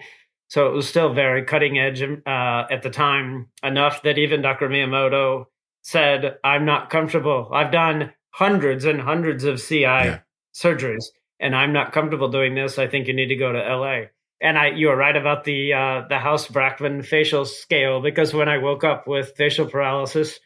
[0.47, 4.69] So it was still very cutting edge uh, at the time, enough that even Dr.
[4.69, 5.45] Miyamoto
[5.81, 7.49] said, I'm not comfortable.
[7.51, 10.19] I've done hundreds and hundreds of CI yeah.
[10.53, 11.05] surgeries,
[11.39, 12.77] and I'm not comfortable doing this.
[12.77, 14.05] I think you need to go to LA
[14.41, 18.49] and I, you were right about the uh, the House Brackmann facial scale because when
[18.49, 20.39] I woke up with facial paralysis,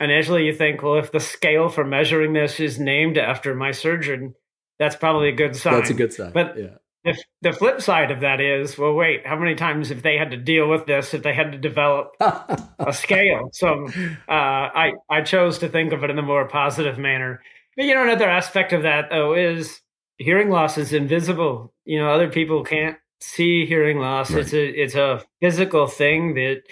[0.00, 4.34] initially you think, well, if the scale for measuring this is named after my surgeon,
[4.78, 5.74] that's probably a good sign.
[5.74, 6.32] That's a good sign.
[6.32, 6.76] But yeah.
[7.04, 10.30] the the flip side of that is, well, wait, how many times have they had
[10.30, 11.12] to deal with this?
[11.12, 13.88] If they had to develop a scale, so
[14.28, 17.42] uh, I I chose to think of it in a more positive manner.
[17.76, 19.80] But you know, another aspect of that though is
[20.18, 21.74] hearing loss is invisible.
[21.84, 24.30] You know, other people can't see hearing loss.
[24.30, 24.42] Right.
[24.42, 26.62] It's a it's a physical thing that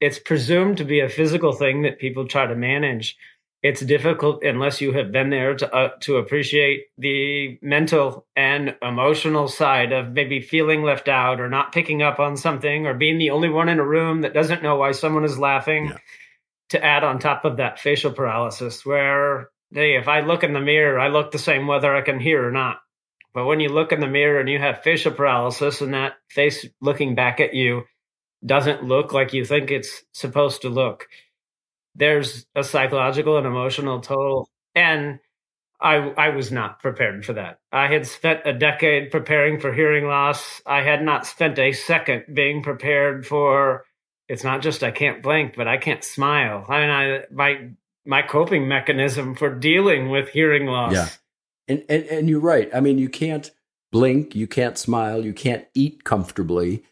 [0.00, 3.16] it's presumed to be a physical thing that people try to manage.
[3.62, 9.48] It's difficult unless you have been there to uh, to appreciate the mental and emotional
[9.48, 13.30] side of maybe feeling left out or not picking up on something or being the
[13.30, 15.86] only one in a room that doesn't know why someone is laughing.
[15.86, 15.98] Yeah.
[16.70, 20.60] To add on top of that facial paralysis, where hey, if I look in the
[20.60, 22.78] mirror, I look the same whether I can hear or not.
[23.34, 26.64] But when you look in the mirror and you have facial paralysis and that face
[26.80, 27.82] looking back at you
[28.46, 31.08] doesn't look like you think it's supposed to look,
[31.96, 34.48] there's a psychological and emotional toll.
[34.74, 35.18] And
[35.80, 37.58] I, I was not prepared for that.
[37.72, 40.62] I had spent a decade preparing for hearing loss.
[40.64, 43.84] I had not spent a second being prepared for
[44.28, 46.64] it's not just I can't blink, but I can't smile.
[46.68, 47.70] I mean, I, my
[48.06, 51.08] my coping mechanism for dealing with hearing loss yeah.
[51.68, 52.68] And, and and you're right.
[52.74, 53.50] I mean, you can't
[53.90, 56.84] blink, you can't smile, you can't eat comfortably.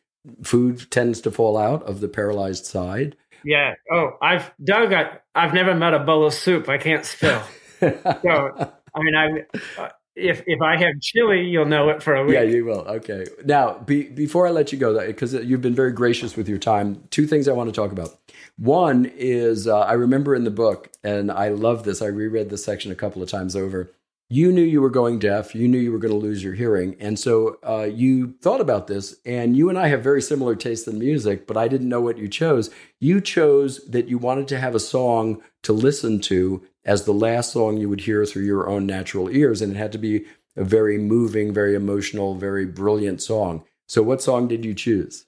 [0.43, 3.17] Food tends to fall out of the paralyzed side.
[3.45, 3.75] Yeah.
[3.91, 4.93] Oh, I've Doug.
[4.93, 7.43] I, I've never met a bowl of soup I can't spill.
[7.81, 12.25] so I mean, I uh, if if I have chili, you'll know it for a
[12.25, 12.35] week.
[12.35, 12.81] Yeah, you will.
[12.81, 13.27] Okay.
[13.45, 17.03] Now, be, before I let you go, because you've been very gracious with your time,
[17.11, 18.11] two things I want to talk about.
[18.59, 22.03] One is uh, I remember in the book, and I love this.
[22.03, 23.93] I reread this section a couple of times over
[24.33, 25.55] you knew you were going deaf.
[25.55, 26.97] You knew you were going to lose your hearing.
[26.99, 29.15] And so uh, you thought about this.
[29.27, 32.17] And you and I have very similar tastes in music, but I didn't know what
[32.17, 32.71] you chose.
[32.99, 37.53] You chose that you wanted to have a song to listen to as the last
[37.53, 39.61] song you would hear through your own natural ears.
[39.61, 40.25] And it had to be
[40.57, 43.65] a very moving, very emotional, very brilliant song.
[43.87, 45.27] So, what song did you choose?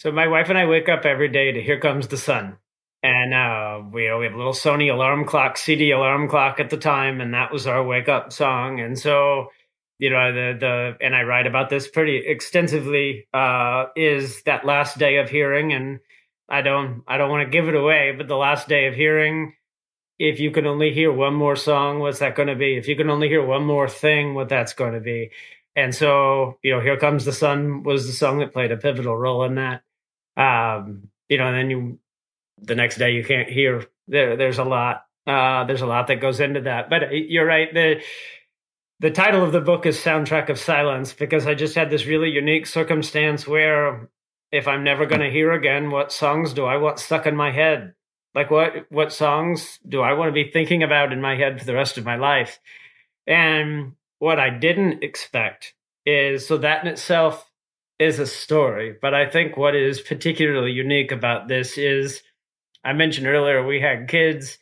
[0.00, 2.56] So, my wife and I wake up every day to Here Comes the Sun
[3.06, 6.58] and uh, we, you know, we have a little Sony alarm clock, CD alarm clock
[6.58, 8.80] at the time, and that was our wake up song.
[8.80, 9.52] And so,
[10.00, 13.28] you know, the the and I write about this pretty extensively.
[13.32, 16.00] Uh, is that last day of hearing, and
[16.48, 19.54] I don't I don't want to give it away, but the last day of hearing.
[20.18, 22.78] If you can only hear one more song, what's that going to be?
[22.78, 25.30] If you can only hear one more thing, what that's going to be.
[25.76, 29.14] And so, you know, Here Comes the Sun was the song that played a pivotal
[29.14, 29.82] role in that.
[30.34, 31.98] Um, you know, and then you
[32.58, 33.86] the next day you can't hear.
[34.08, 35.04] There, there's a lot.
[35.26, 36.88] Uh, there's a lot that goes into that.
[36.88, 37.72] But uh, you're right.
[37.72, 38.00] The
[39.00, 42.30] the title of the book is Soundtrack of Silence because I just had this really
[42.30, 44.08] unique circumstance where
[44.52, 47.50] if I'm never going to hear again, what songs do I want stuck in my
[47.50, 47.94] head?
[48.34, 51.66] Like what what songs do I want to be thinking about in my head for
[51.66, 52.58] the rest of my life?
[53.26, 57.50] And what I didn't expect is so that in itself
[57.98, 58.94] is a story.
[59.00, 62.22] But I think what is particularly unique about this is
[62.86, 64.58] I mentioned earlier we had kids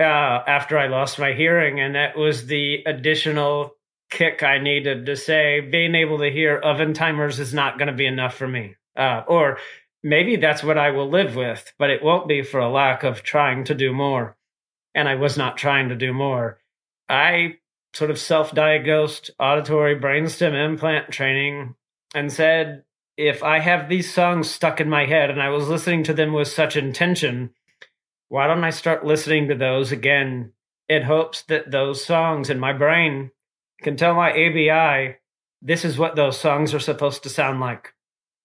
[0.00, 3.76] uh, after I lost my hearing, and that was the additional
[4.10, 7.94] kick I needed to say being able to hear oven timers is not going to
[7.94, 8.74] be enough for me.
[8.96, 9.58] Uh, or
[10.02, 13.22] maybe that's what I will live with, but it won't be for a lack of
[13.22, 14.36] trying to do more.
[14.96, 16.58] And I was not trying to do more.
[17.08, 17.58] I
[17.94, 21.76] sort of self diagnosed auditory brainstem implant training
[22.12, 22.82] and said,
[23.20, 26.32] if I have these songs stuck in my head and I was listening to them
[26.32, 27.50] with such intention,
[28.28, 30.52] why don't I start listening to those again
[30.88, 33.30] in hopes that those songs in my brain
[33.82, 35.16] can tell my ABI
[35.60, 37.92] this is what those songs are supposed to sound like.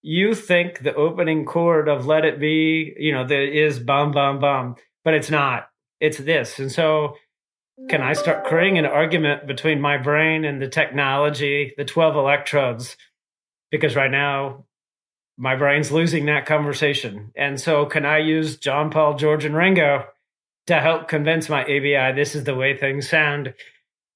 [0.01, 4.39] You think the opening chord of Let It Be, you know, there is bum, bum,
[4.39, 5.69] bum, but it's not.
[5.99, 6.59] It's this.
[6.59, 7.15] And so,
[7.89, 12.97] can I start creating an argument between my brain and the technology, the 12 electrodes?
[13.77, 14.65] Because right now,
[15.37, 17.31] my brain's losing that conversation.
[17.35, 20.05] And so, can I use John Paul, George, and Ringo
[20.67, 23.53] to help convince my ABI this is the way things sound?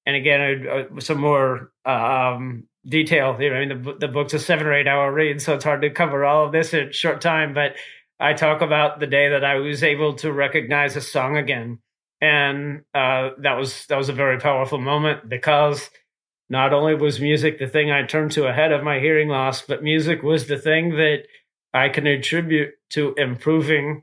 [0.06, 3.36] And again, uh, some more um, detail.
[3.38, 5.90] I mean, the, the book's a seven or eight hour read, so it's hard to
[5.90, 7.54] cover all of this in a short time.
[7.54, 7.76] But
[8.18, 11.78] I talk about the day that I was able to recognize a song again,
[12.20, 15.90] and uh, that was that was a very powerful moment because
[16.50, 19.82] not only was music the thing I turned to ahead of my hearing loss, but
[19.82, 21.22] music was the thing that
[21.72, 24.02] I can attribute to improving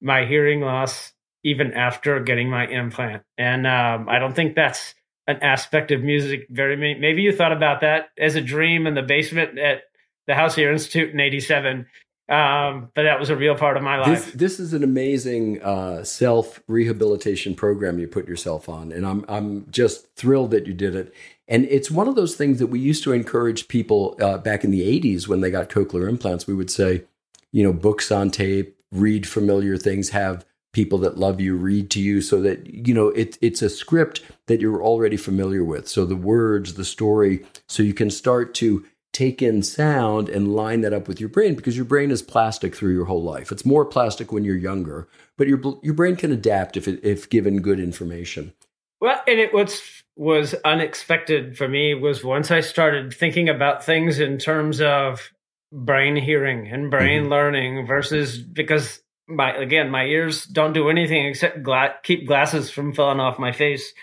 [0.00, 3.22] my hearing loss even after getting my implant.
[3.38, 4.94] And um, I don't think that's
[5.26, 9.02] an aspect of music very maybe you thought about that as a dream in the
[9.02, 9.82] basement at
[10.26, 11.86] the House Ear Institute in 87
[12.28, 14.26] um, but that was a real part of my life.
[14.26, 19.24] This, this is an amazing uh, self rehabilitation program you put yourself on, and I'm
[19.28, 21.14] I'm just thrilled that you did it.
[21.48, 24.70] And it's one of those things that we used to encourage people uh, back in
[24.70, 26.46] the 80s when they got cochlear implants.
[26.46, 27.04] We would say,
[27.52, 32.00] you know, books on tape, read familiar things, have people that love you read to
[32.00, 36.04] you so that you know it, it's a script that you're already familiar with so
[36.04, 40.92] the words the story so you can start to take in sound and line that
[40.92, 43.84] up with your brain because your brain is plastic through your whole life it's more
[43.84, 47.80] plastic when you're younger but your your brain can adapt if it, if given good
[47.80, 48.52] information
[49.00, 54.18] well and it was was unexpected for me was once i started thinking about things
[54.18, 55.30] in terms of
[55.72, 57.30] brain hearing and brain mm-hmm.
[57.30, 62.92] learning versus because my again my ears don't do anything except gla- keep glasses from
[62.92, 63.94] falling off my face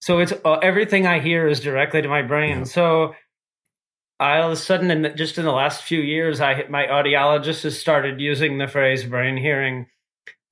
[0.00, 2.64] so it's uh, everything i hear is directly to my brain yeah.
[2.64, 3.14] so
[4.20, 7.62] I, all of a sudden in just in the last few years i my audiologist
[7.62, 9.86] has started using the phrase brain hearing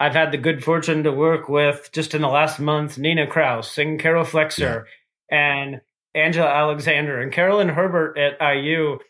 [0.00, 3.76] i've had the good fortune to work with just in the last month nina kraus
[3.76, 4.90] and carol flexer yeah.
[5.32, 5.80] And
[6.14, 9.00] angela alexander and carolyn herbert at iu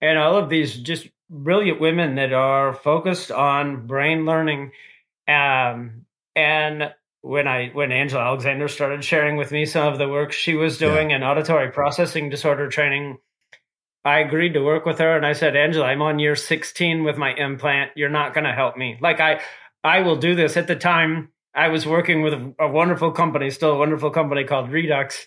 [0.00, 4.72] and all of these just brilliant women that are focused on brain learning.
[5.28, 6.92] Um, and
[7.22, 10.78] when I when Angela Alexander started sharing with me some of the work she was
[10.78, 11.16] doing yeah.
[11.16, 13.18] in auditory processing disorder training,
[14.04, 17.16] I agreed to work with her and I said, Angela, I'm on year 16 with
[17.16, 17.92] my implant.
[17.94, 18.98] You're not going to help me.
[19.00, 19.40] Like I
[19.84, 20.56] I will do this.
[20.56, 24.44] At the time, I was working with a, a wonderful company, still a wonderful company
[24.44, 25.26] called Redux,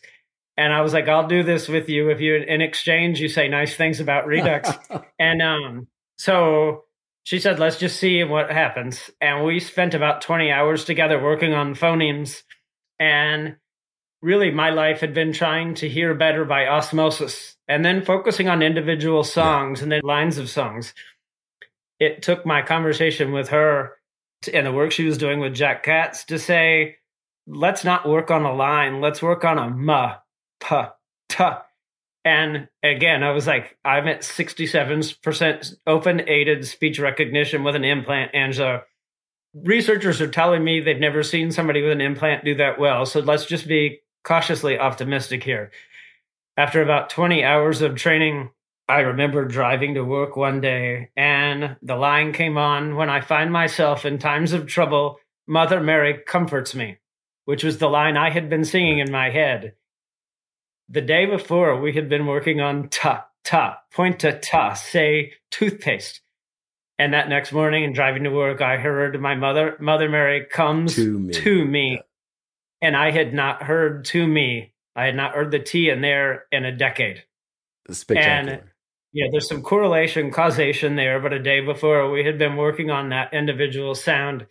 [0.57, 3.47] and I was like, I'll do this with you if you in exchange you say
[3.47, 4.69] nice things about Redux.
[5.19, 5.87] and um
[6.17, 6.83] so
[7.23, 9.09] she said, let's just see what happens.
[9.21, 12.43] And we spent about 20 hours together working on phonemes.
[12.99, 13.55] And
[14.21, 18.61] really, my life had been trying to hear better by osmosis and then focusing on
[18.61, 20.93] individual songs and then lines of songs.
[21.99, 23.93] It took my conversation with her
[24.53, 26.97] and the work she was doing with Jack Katz to say,
[27.47, 30.15] let's not work on a line, let's work on a ma,
[32.25, 38.31] and again, I was like, I'm at 67% open aided speech recognition with an implant.
[38.33, 38.81] And so
[39.53, 43.05] researchers are telling me they've never seen somebody with an implant do that well.
[43.05, 45.71] So let's just be cautiously optimistic here.
[46.55, 48.51] After about 20 hours of training,
[48.87, 53.51] I remember driving to work one day and the line came on when I find
[53.51, 56.99] myself in times of trouble, Mother Mary comforts me,
[57.45, 59.73] which was the line I had been singing in my head
[60.89, 66.21] the day before we had been working on ta ta point to ta say toothpaste.
[66.99, 70.95] And that next morning and driving to work i heard my mother mother mary comes
[70.95, 71.91] to me, to me.
[71.93, 71.99] Yeah.
[72.87, 76.45] and i had not heard to me i had not heard the t in there
[76.51, 77.23] in a decade.
[77.89, 78.63] Spectacular and,
[79.11, 83.09] yeah there's some correlation causation there but a day before we had been working on
[83.09, 84.45] that individual sound.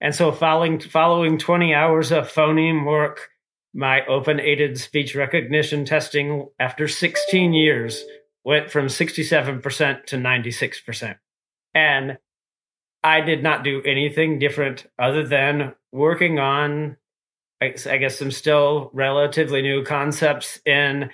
[0.00, 3.30] And so following following 20 hours of phoneme work
[3.74, 8.04] my open aided speech recognition testing after 16 years
[8.44, 11.16] went from 67% to 96%.
[11.74, 12.18] And
[13.02, 16.96] I did not do anything different other than working on,
[17.60, 21.10] I guess, some still relatively new concepts in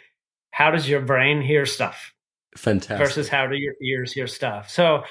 [0.52, 2.12] how does your brain hear stuff?
[2.56, 2.98] Fantastic.
[2.98, 4.68] Versus how do your ears hear stuff.
[4.70, 5.04] So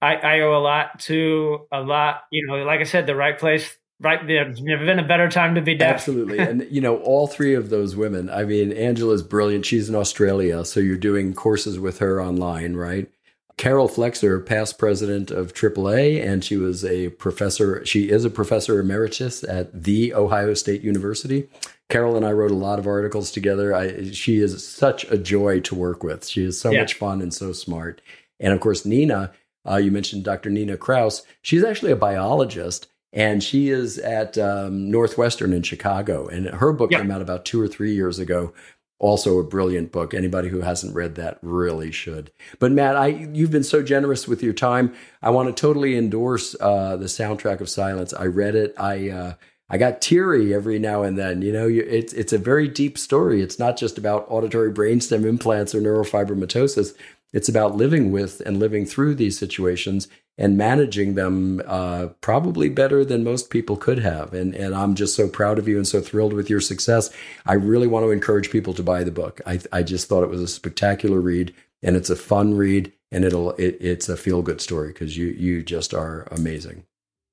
[0.00, 3.38] I, I owe a lot to a lot, you know, like I said, the right
[3.38, 5.94] place, right there's never been a better time to be deaf.
[5.94, 6.38] Absolutely.
[6.38, 9.66] and you know, all three of those women, I mean, Angela's brilliant.
[9.66, 13.10] She's in Australia, so you're doing courses with her online, right?
[13.56, 17.84] Carol Flexer, past president of AAA, and she was a professor.
[17.86, 21.48] She is a professor emeritus at the Ohio State University.
[21.88, 23.74] Carol and I wrote a lot of articles together.
[23.74, 26.26] I, she is such a joy to work with.
[26.26, 26.80] She is so yeah.
[26.80, 28.00] much fun and so smart.
[28.40, 29.32] And of course, Nina,
[29.68, 30.50] uh, you mentioned Dr.
[30.50, 31.22] Nina Kraus.
[31.42, 36.26] She's actually a biologist and she is at um, Northwestern in Chicago.
[36.26, 38.52] And her book came out about two or three years ago.
[38.98, 40.14] Also, a brilliant book.
[40.14, 42.32] Anybody who hasn't read that really should.
[42.58, 44.92] But Matt, I you've been so generous with your time.
[45.22, 48.12] I want to totally endorse uh, the soundtrack of Silence.
[48.12, 48.74] I read it.
[48.78, 49.34] I uh,
[49.68, 51.42] I got teary every now and then.
[51.42, 53.42] You know, it's it's a very deep story.
[53.42, 56.94] It's not just about auditory brainstem implants or neurofibromatosis.
[57.32, 63.04] It's about living with and living through these situations and managing them uh, probably better
[63.04, 64.34] than most people could have.
[64.34, 67.10] And and I'm just so proud of you and so thrilled with your success.
[67.46, 69.40] I really want to encourage people to buy the book.
[69.46, 73.24] I I just thought it was a spectacular read and it's a fun read and
[73.24, 76.84] it'll it, it's a feel good story because you you just are amazing.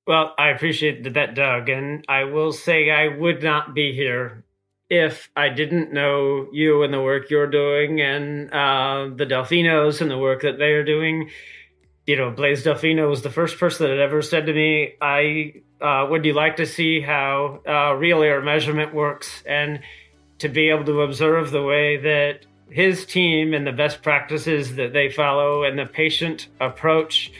[0.06, 4.44] Well, I appreciate that, Doug, and I will say I would not be here
[4.90, 10.10] if I didn't know you and the work you're doing and uh, the Delfinos and
[10.10, 11.30] the work that they are doing.
[12.06, 16.06] You know, Blaise Delfino was the first person that ever said to me, I uh,
[16.10, 19.42] would you like to see how uh, real air measurement works?
[19.46, 19.80] And
[20.40, 24.92] to be able to observe the way that his team and the best practices that
[24.92, 27.32] they follow and the patient approach.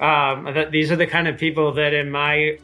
[0.00, 2.58] Um, that these are the kind of people that in my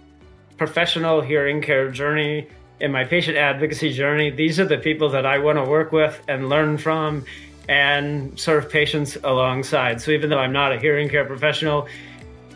[0.56, 2.48] professional hearing care journey
[2.80, 6.20] in my patient advocacy journey, these are the people that I want to work with
[6.26, 7.24] and learn from
[7.68, 10.00] and serve patients alongside.
[10.00, 11.88] So even though I'm not a hearing care professional,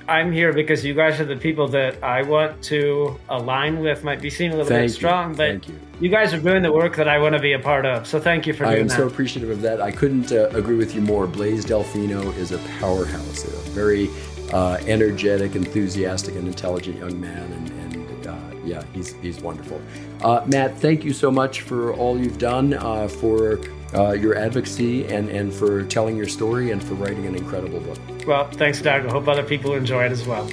[0.09, 4.05] I'm here because you guys are the people that I want to align with.
[4.05, 5.37] Might be seen a little thank bit strong, you.
[5.37, 5.75] but you.
[6.01, 6.09] you.
[6.09, 8.07] guys are doing the work that I want to be a part of.
[8.07, 8.79] So thank you for doing that.
[8.79, 8.97] I am that.
[8.97, 9.83] so appreciative of that.
[9.83, 11.27] I couldn't uh, agree with you more.
[11.27, 14.09] Blaise Delfino is a powerhouse, a very
[14.53, 17.78] uh, energetic, enthusiastic, and intelligent young man, and,
[18.69, 19.81] yeah, he's he's wonderful.
[20.23, 23.61] Uh, Matt, thank you so much for all you've done uh, for
[23.95, 27.99] uh, your advocacy and, and for telling your story and for writing an incredible book.
[28.27, 29.07] Well, thanks, Doug.
[29.07, 30.49] I hope other people enjoy it as well.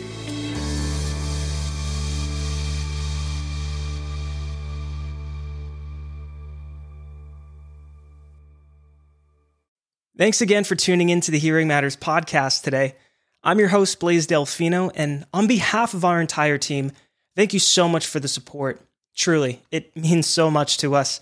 [10.18, 12.96] Thanks again for tuning in to the Hearing Matters podcast today.
[13.44, 16.94] I'm your host, Blaise Delfino, and on behalf of our entire team,
[17.36, 18.82] thank you so much for the support.
[19.16, 21.20] Truly, it means so much to us.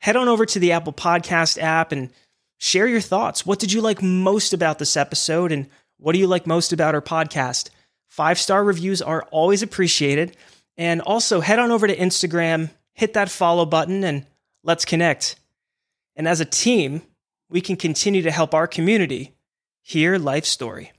[0.00, 2.10] Head on over to the Apple Podcast app and
[2.58, 3.44] share your thoughts.
[3.44, 6.94] What did you like most about this episode, and what do you like most about
[6.94, 7.70] our podcast?
[8.08, 10.36] Five star reviews are always appreciated.
[10.76, 14.24] And also, head on over to Instagram, hit that follow button, and
[14.62, 15.36] let's connect.
[16.14, 17.02] And as a team,
[17.50, 19.34] we can continue to help our community
[19.82, 20.92] hear life story.